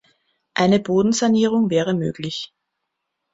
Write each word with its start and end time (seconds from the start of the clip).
Eine 0.55 0.79
Bodensanierung 0.79 1.69
wäre 1.69 1.93
möglich. 1.93 2.55